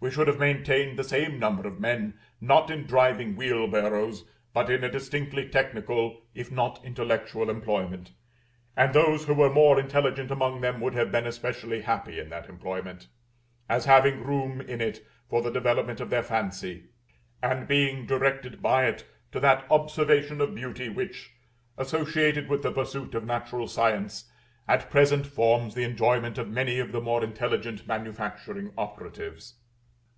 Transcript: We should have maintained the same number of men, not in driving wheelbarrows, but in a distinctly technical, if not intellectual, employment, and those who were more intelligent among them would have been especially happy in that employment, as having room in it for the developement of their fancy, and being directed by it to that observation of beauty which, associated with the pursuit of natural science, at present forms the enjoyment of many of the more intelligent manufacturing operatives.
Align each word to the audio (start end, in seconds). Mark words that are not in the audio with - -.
We 0.00 0.10
should 0.10 0.28
have 0.28 0.38
maintained 0.38 0.98
the 0.98 1.02
same 1.02 1.38
number 1.38 1.66
of 1.66 1.80
men, 1.80 2.18
not 2.38 2.68
in 2.70 2.86
driving 2.86 3.36
wheelbarrows, 3.36 4.26
but 4.52 4.68
in 4.68 4.84
a 4.84 4.90
distinctly 4.90 5.48
technical, 5.48 6.20
if 6.34 6.52
not 6.52 6.78
intellectual, 6.84 7.48
employment, 7.48 8.12
and 8.76 8.92
those 8.92 9.24
who 9.24 9.32
were 9.32 9.48
more 9.48 9.80
intelligent 9.80 10.30
among 10.30 10.60
them 10.60 10.82
would 10.82 10.92
have 10.92 11.10
been 11.10 11.26
especially 11.26 11.80
happy 11.80 12.20
in 12.20 12.28
that 12.28 12.50
employment, 12.50 13.08
as 13.66 13.86
having 13.86 14.22
room 14.22 14.60
in 14.60 14.82
it 14.82 15.02
for 15.30 15.40
the 15.40 15.50
developement 15.50 16.00
of 16.02 16.10
their 16.10 16.22
fancy, 16.22 16.84
and 17.42 17.66
being 17.66 18.04
directed 18.04 18.60
by 18.60 18.84
it 18.84 19.06
to 19.32 19.40
that 19.40 19.64
observation 19.70 20.42
of 20.42 20.54
beauty 20.54 20.90
which, 20.90 21.32
associated 21.78 22.50
with 22.50 22.62
the 22.62 22.70
pursuit 22.72 23.14
of 23.14 23.24
natural 23.24 23.66
science, 23.66 24.30
at 24.68 24.90
present 24.90 25.26
forms 25.26 25.74
the 25.74 25.82
enjoyment 25.84 26.36
of 26.36 26.50
many 26.50 26.78
of 26.78 26.92
the 26.92 27.00
more 27.00 27.24
intelligent 27.24 27.86
manufacturing 27.88 28.70
operatives. 28.76 29.54